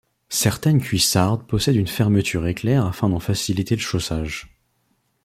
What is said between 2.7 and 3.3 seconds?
afin d'en